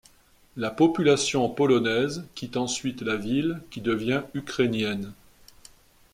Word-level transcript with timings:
La 0.55 0.71
population 0.71 1.47
polonaise 1.47 2.27
quitte 2.33 2.57
ensuite 2.57 3.03
la 3.03 3.17
ville, 3.17 3.61
qui 3.69 3.81
devient 3.81 4.23
ukrainienne. 4.33 5.13